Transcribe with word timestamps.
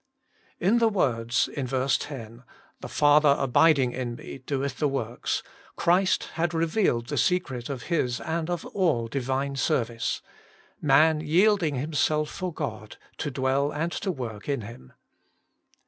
IN 0.59 0.79
the 0.79 0.89
words 0.89 1.47
(ver. 1.55 1.87
10), 1.87 2.43
'The 2.79 2.87
Father 2.89 3.35
abiding 3.37 3.91
in 3.91 4.15
Me 4.15 4.39
doeth 4.39 4.79
the 4.79 4.87
works,' 4.87 5.43
Christ 5.75 6.23
had 6.33 6.55
revealed 6.55 7.05
the 7.09 7.19
secret 7.19 7.69
of 7.69 7.83
His 7.83 8.19
and 8.19 8.49
of 8.49 8.65
all 8.65 9.07
Divine 9.07 9.55
service— 9.57 10.23
man 10.81 11.19
yielding 11.21 11.75
himself 11.75 12.31
for 12.31 12.51
God 12.51 12.97
to 13.19 13.29
dv/ell 13.31 13.71
and 13.71 13.91
to 13.91 14.11
work 14.11 14.49
in 14.49 14.61
him. 14.61 14.91